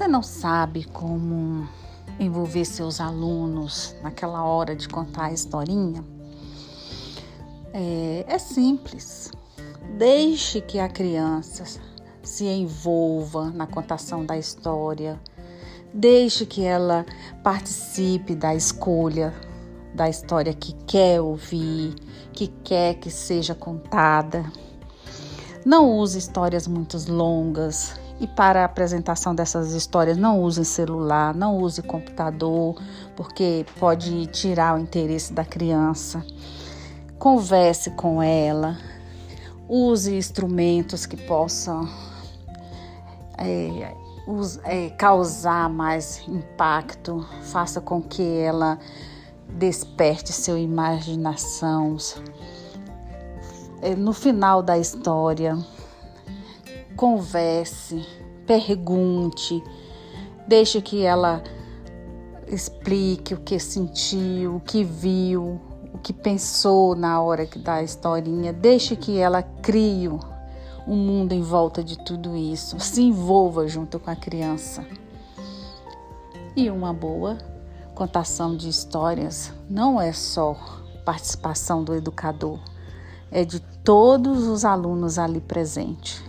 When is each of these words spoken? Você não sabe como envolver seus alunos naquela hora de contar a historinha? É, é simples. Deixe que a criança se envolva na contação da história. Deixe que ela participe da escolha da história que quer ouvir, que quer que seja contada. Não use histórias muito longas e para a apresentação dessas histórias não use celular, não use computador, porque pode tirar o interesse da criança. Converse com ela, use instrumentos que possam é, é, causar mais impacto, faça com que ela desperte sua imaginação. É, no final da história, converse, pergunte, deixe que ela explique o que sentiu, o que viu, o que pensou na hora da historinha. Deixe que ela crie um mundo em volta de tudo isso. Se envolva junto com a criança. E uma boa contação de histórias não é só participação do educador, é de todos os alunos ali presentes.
Você 0.00 0.08
não 0.08 0.22
sabe 0.22 0.84
como 0.84 1.68
envolver 2.18 2.64
seus 2.64 3.02
alunos 3.02 3.94
naquela 4.02 4.42
hora 4.42 4.74
de 4.74 4.88
contar 4.88 5.26
a 5.26 5.32
historinha? 5.34 6.02
É, 7.70 8.24
é 8.26 8.38
simples. 8.38 9.30
Deixe 9.98 10.62
que 10.62 10.78
a 10.78 10.88
criança 10.88 11.64
se 12.22 12.46
envolva 12.46 13.50
na 13.50 13.66
contação 13.66 14.24
da 14.24 14.38
história. 14.38 15.20
Deixe 15.92 16.46
que 16.46 16.64
ela 16.64 17.04
participe 17.44 18.34
da 18.34 18.54
escolha 18.54 19.34
da 19.94 20.08
história 20.08 20.54
que 20.54 20.72
quer 20.86 21.20
ouvir, 21.20 21.94
que 22.32 22.46
quer 22.64 22.94
que 22.94 23.10
seja 23.10 23.54
contada. 23.54 24.50
Não 25.62 25.98
use 25.98 26.16
histórias 26.16 26.66
muito 26.66 26.96
longas 27.12 28.00
e 28.20 28.26
para 28.26 28.60
a 28.60 28.64
apresentação 28.66 29.34
dessas 29.34 29.72
histórias 29.72 30.18
não 30.18 30.42
use 30.42 30.62
celular, 30.62 31.34
não 31.34 31.56
use 31.56 31.82
computador, 31.82 32.76
porque 33.16 33.64
pode 33.78 34.26
tirar 34.26 34.76
o 34.76 34.78
interesse 34.78 35.32
da 35.32 35.44
criança. 35.44 36.22
Converse 37.18 37.90
com 37.92 38.22
ela, 38.22 38.76
use 39.66 40.14
instrumentos 40.14 41.06
que 41.06 41.16
possam 41.16 41.88
é, 43.38 43.94
é, 44.64 44.90
causar 44.90 45.70
mais 45.70 46.22
impacto, 46.28 47.26
faça 47.42 47.80
com 47.80 48.02
que 48.02 48.22
ela 48.22 48.78
desperte 49.48 50.30
sua 50.30 50.58
imaginação. 50.58 51.96
É, 53.80 53.96
no 53.96 54.12
final 54.12 54.62
da 54.62 54.76
história, 54.76 55.58
converse, 57.00 58.06
pergunte, 58.46 59.64
deixe 60.46 60.82
que 60.82 61.02
ela 61.02 61.42
explique 62.46 63.32
o 63.32 63.40
que 63.40 63.58
sentiu, 63.58 64.56
o 64.56 64.60
que 64.60 64.84
viu, 64.84 65.58
o 65.94 65.98
que 65.98 66.12
pensou 66.12 66.94
na 66.94 67.18
hora 67.22 67.48
da 67.56 67.82
historinha. 67.82 68.52
Deixe 68.52 68.96
que 68.96 69.16
ela 69.16 69.42
crie 69.42 70.10
um 70.86 70.94
mundo 70.94 71.32
em 71.32 71.40
volta 71.40 71.82
de 71.82 71.96
tudo 72.04 72.36
isso. 72.36 72.78
Se 72.78 73.00
envolva 73.00 73.66
junto 73.66 73.98
com 73.98 74.10
a 74.10 74.16
criança. 74.16 74.84
E 76.54 76.68
uma 76.68 76.92
boa 76.92 77.38
contação 77.94 78.54
de 78.54 78.68
histórias 78.68 79.54
não 79.70 79.98
é 79.98 80.12
só 80.12 80.54
participação 81.06 81.82
do 81.82 81.94
educador, 81.94 82.58
é 83.30 83.42
de 83.42 83.58
todos 83.82 84.46
os 84.46 84.66
alunos 84.66 85.18
ali 85.18 85.40
presentes. 85.40 86.28